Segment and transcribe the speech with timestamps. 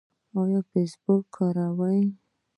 [0.39, 2.01] ایا فیسبوک کاروئ؟